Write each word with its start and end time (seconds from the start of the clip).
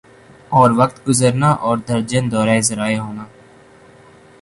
اور 0.51 0.69
وقت 0.71 0.97
گزرنا 1.07 1.51
اور 1.65 1.77
درجن 1.87 2.31
دورہ 2.31 2.59
ذرائع 2.61 2.99
ہونا 2.99 3.25